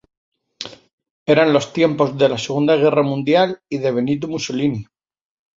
Eran 1.27 1.53
los 1.53 1.73
tiempos 1.73 2.17
de 2.17 2.27
la 2.27 2.39
Segunda 2.39 2.75
Guerra 2.75 3.03
Mundial 3.03 3.61
y 3.69 3.77
de 3.77 3.91
Benito 3.91 4.27
Mussolini. 4.27 4.83